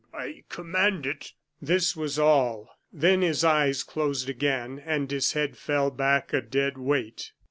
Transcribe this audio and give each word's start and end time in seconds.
I 0.15 0.43
command 0.49 1.05
it." 1.05 1.33
This 1.61 1.95
was 1.95 2.17
all; 2.17 2.71
then 2.91 3.21
his 3.21 3.43
eyes 3.43 3.83
closed 3.83 4.29
again, 4.29 4.81
and 4.83 5.11
his 5.11 5.33
head 5.33 5.55
fell 5.55 5.91
back 5.91 6.33
a 6.33 6.41
dead 6.41 6.75
weight. 6.79 7.33